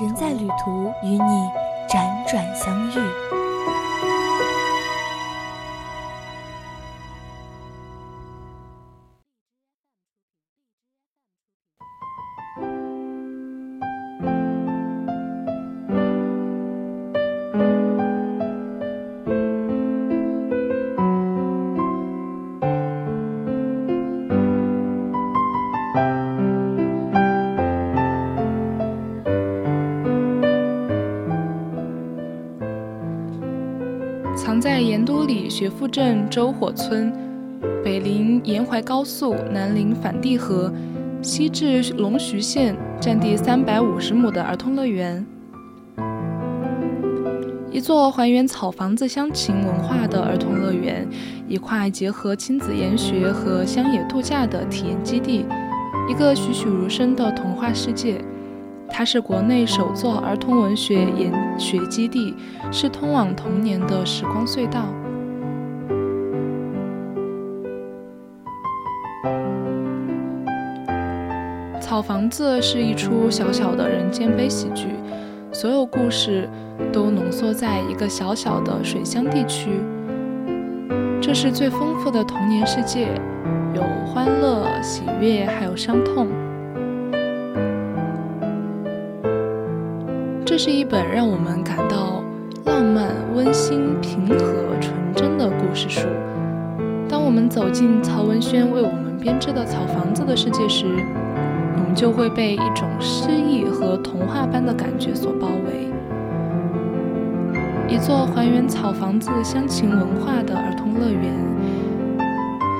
[0.00, 1.50] 人在旅途，与你
[1.88, 3.45] 辗转相遇。
[35.06, 37.12] 都里学富镇周火村，
[37.84, 40.70] 北临沿淮高速，南临反地河，
[41.22, 45.24] 西至龙徐县，占地三百五十亩的儿童乐园，
[47.70, 51.08] 一座还原草房子乡情文化的儿童乐园，
[51.46, 55.46] 一块结合亲子研学和乡野度假的体验基地，
[56.10, 58.20] 一个栩栩如生的童话世界。
[58.88, 62.34] 它是国内首座儿童文学研学基地，
[62.72, 64.86] 是通往童年的时光隧道。
[71.78, 74.88] 草房子是一出小小的人间悲喜剧，
[75.52, 76.48] 所有故事
[76.92, 79.70] 都浓缩在一个小小的水乡地区。
[81.20, 83.08] 这是最丰富的童年世界，
[83.74, 86.26] 有欢乐、喜悦，还有伤痛。
[90.56, 92.24] 这是一本让我们感到
[92.64, 96.08] 浪漫、温馨、平和、纯真的故事书。
[97.10, 105.92] 当我们走进曹文轩为我们编织的草房子的世界时，我们就会被一种诗意和童话般的感觉所包围。
[107.86, 111.34] 一座还原草房子乡情文化的儿童乐园，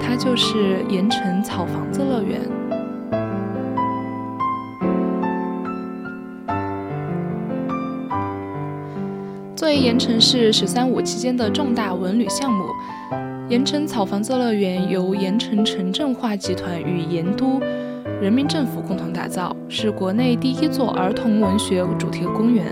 [0.00, 2.40] 它就是盐城草房子乐园。
[9.76, 12.64] 盐城市“十三五”期间的重大文旅项目，
[13.48, 17.60] 盐城草房子乐园由盐城城镇化集团与盐都。
[18.20, 22.64] 人民政府共同打造，是国内第一座儿童文学主题公园。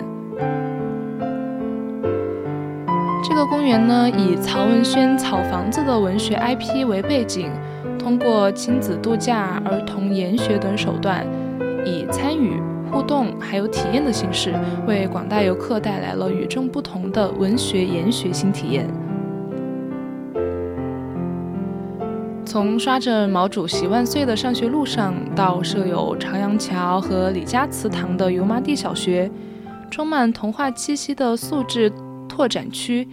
[3.23, 7.51] 这个公园呢，以曹文轩草房子的文学 IP 为背景，
[7.99, 11.27] 通过亲子度假、儿童研学等手段，
[11.85, 12.61] 以参与、
[12.93, 14.55] 互动还有体验的形式，
[14.87, 18.87] 为广大游客带来了与众不同的文学研学新体验。
[22.45, 29.31] 从刷着毛主席万岁的上学路上，到设有长阳桥和李家祠堂的油麻地小学，
[29.91, 31.91] 充满童话气息的素质
[32.29, 33.09] 拓展区，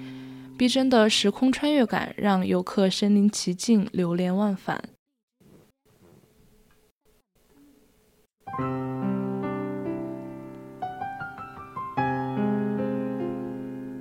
[0.58, 4.84] 逼真的时空穿越感让游客身临其境，流连忘返。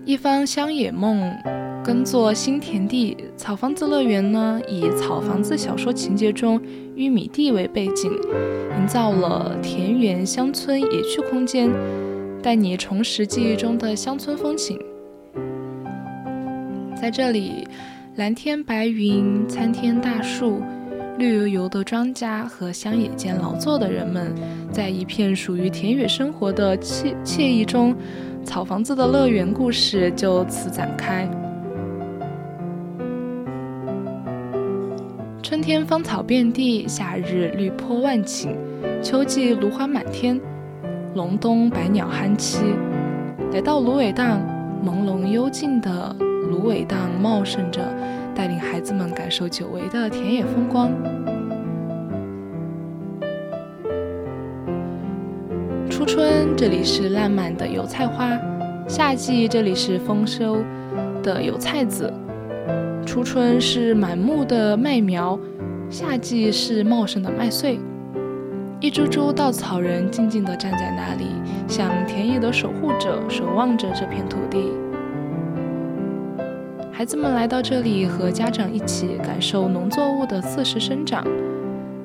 [0.09, 1.37] 一方乡野梦。
[1.85, 6.59] 耕作新田地，草房子乐园呢，以草房子小说情节中
[6.97, 8.11] 玉米地为背景，
[8.79, 11.71] 营造了田园乡村野趣空间，
[12.43, 14.81] 带你重拾记忆中的乡村风情。
[16.99, 17.69] 在这里，
[18.17, 20.63] 蓝天白云，参天大树，
[21.19, 24.35] 绿油油的庄稼和乡野间劳作的人们，
[24.73, 27.95] 在一片属于田园生活的惬惬意中，
[28.45, 31.29] 草房子的乐园故事就此展开。
[35.43, 38.55] 春天芳草遍地，夏日绿坡万顷，
[39.03, 40.41] 秋季芦花满天，
[41.15, 42.59] 隆冬百鸟酣栖。
[43.53, 44.41] 来到芦苇荡，
[44.85, 46.15] 朦胧幽静的
[46.51, 47.81] 芦苇荡茂盛着，
[48.35, 50.91] 带领孩子们感受久违的田野风光。
[55.99, 58.39] 初春，这里是烂漫的油菜花；
[58.89, 60.63] 夏季，这里是丰收
[61.25, 62.09] 的油菜籽。
[63.05, 65.37] 初春是满目的麦苗，
[65.91, 67.81] 夏季是茂盛的麦穗。
[68.79, 71.33] 一株株稻草人静静地站在那里，
[71.67, 74.71] 像田野的守护者，守望着这片土地。
[76.93, 81.27] 孩子们来到这里，和家长一起感受农作物的四时生长。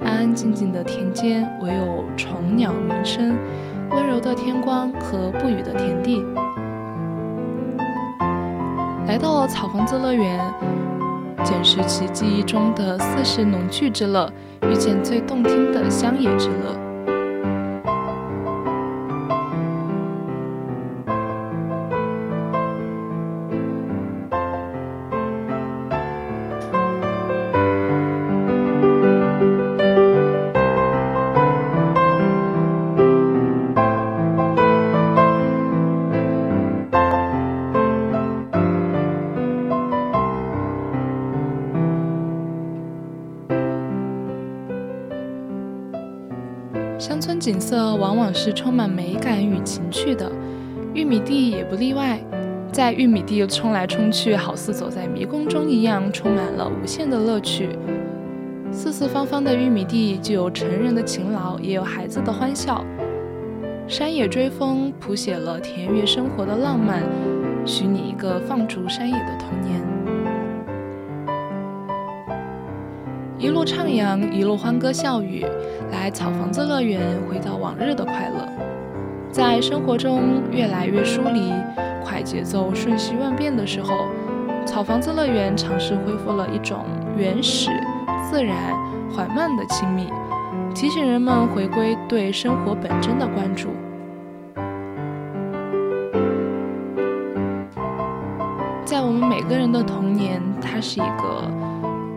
[0.06, 3.38] 安安静静的田间，唯有虫鸟鸣声，
[3.92, 6.24] 温柔的天光和不语的田地。
[9.08, 10.40] 来到了草房子乐园，
[11.44, 14.32] 捡拾起记忆中的四时农趣之乐，
[14.70, 16.83] 遇见最动听的乡野之乐。
[47.44, 50.32] 景色往往是充满美感与情趣的，
[50.94, 52.18] 玉米地也不例外。
[52.72, 57.78] 在玉米地冲来冲去，好似走在迷宫中一样，充满了无限的乐趣。
[58.72, 62.82] 四四方方的玉米地，既有成人的勤劳，也有孩子的欢笑。
[63.90, 67.04] 山野追风，谱写了田园生活的浪漫，
[67.66, 69.93] 许你一个放逐山野的童年。
[73.44, 75.46] 一路徜徉，一路欢歌笑语，
[75.92, 78.48] 来草房子乐园，回到往日的快乐。
[79.34, 81.52] 在生活中越来越疏离，
[82.06, 84.06] 快节奏、瞬息万变的时候，
[84.66, 86.86] 草房子乐园尝试恢复了一种
[87.18, 87.70] 原始、
[88.32, 88.56] 自然、
[89.12, 90.08] 缓慢的亲密，
[90.74, 93.72] 提醒人们回归对生活本真的关注。
[98.86, 101.73] 在我们每个人的童年，它是一个。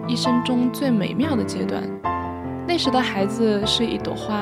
[0.09, 1.83] 一生中最美妙的阶段，
[2.67, 4.41] 那时的孩子是一朵花，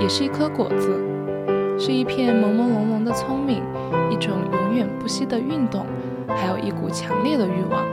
[0.00, 0.98] 也是一颗果子，
[1.78, 3.62] 是一片朦朦胧胧的聪明，
[4.10, 5.84] 一种永远不息的运动，
[6.28, 7.84] 还有一股强烈的欲望。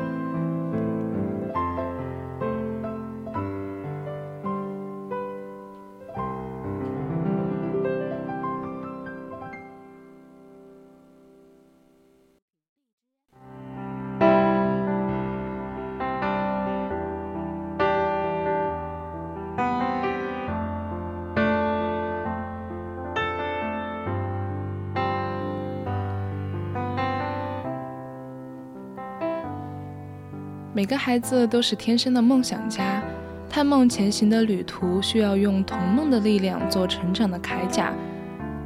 [30.77, 33.01] 每个孩子都是天生的梦想家，
[33.49, 37.91] 探梦前行的旅途需要用童梦的力量做成长的铠甲。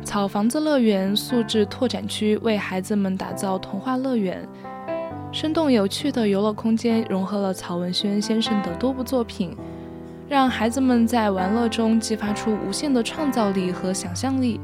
[0.03, 4.45] 草房子乐园素质拓展区为孩子们打造童话乐园，
[5.31, 9.55] 生动有趣的游乐空间融合了曹文轩先生的多部作品，
[10.27, 14.59] 让孩子们在玩乐中激发出无限的创造力和想象力，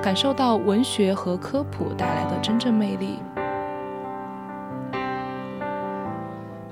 [0.00, 3.18] 感受到文学和科普带来的真正魅力。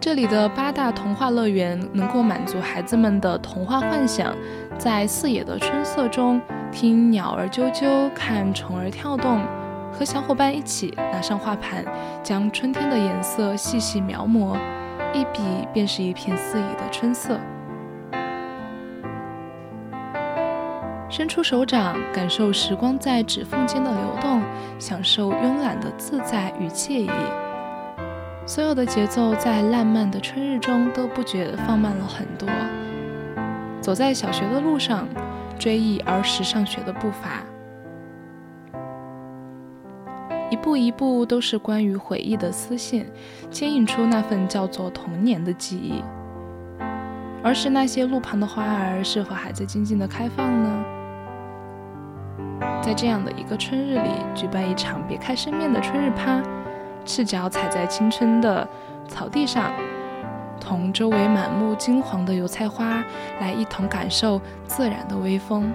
[0.02, 4.34] 这里的八大童话乐园能够满足孩子们的童话幻想，
[4.76, 9.40] 在四野的春色中听鸟儿啾啾，看虫儿跳动，
[9.93, 11.84] 和小伙伴一起拿上画盘，
[12.20, 14.56] 将春天的颜色细细描摹，
[15.14, 15.40] 一笔
[15.72, 17.38] 便是一片四野的春色。
[21.08, 24.43] 伸出手掌，感受时光在指缝间的流动，
[24.81, 27.08] 享受慵懒的自在与惬意。
[28.44, 32.48] 所有的节奏在烂漫的春日中都不觉得放慢了很多。
[33.80, 35.08] 走在小学的路上，
[35.58, 37.43] 追忆儿时上学的步伐，
[40.50, 43.06] 一步一步都是关于回忆的丝线，
[43.50, 46.02] 牵引出那份叫做童年的记忆。
[47.44, 50.84] 儿时那些路旁的花儿是否还在静静的开放呢？
[52.82, 56.43] 在这样的一个春日里，举办一场别开生面的春日趴。
[57.04, 58.66] 赤脚踩在青春的
[59.08, 59.72] 草地上，
[60.60, 63.02] 同周围满目金黄的油菜花
[63.40, 65.72] 来一同感受自然的微风。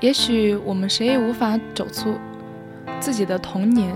[0.00, 2.14] 也许我们谁也无法走出
[3.00, 3.92] 自己的童年。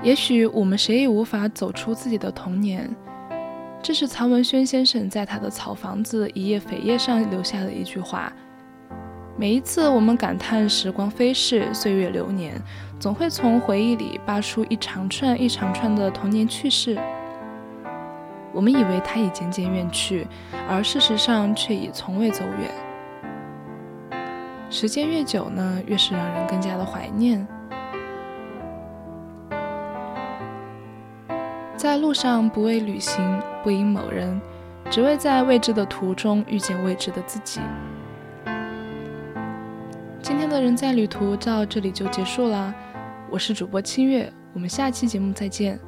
[0.00, 2.88] 也许我们谁也无法走出自己的童年。
[3.82, 8.32] 这是曹文轩先生在他的《草房子一页扉页》上留下的一句话。
[9.36, 12.60] 每一次我们感叹时光飞逝、岁月流年，
[13.00, 16.96] 总会从回忆里扒出一长串一长串的童年趣事。
[18.52, 20.26] 我们以为它已渐渐远去，
[20.68, 22.87] 而事实上却已从未走远。
[24.70, 27.46] 时间越久呢，越是让人更加的怀念。
[31.76, 34.40] 在路上不为旅行，不因某人，
[34.90, 37.60] 只为在未知的途中遇见未知的自己。
[40.20, 42.74] 今天的人在旅途到这里就结束了，
[43.30, 45.78] 我是主播清月，我们下期节目再见。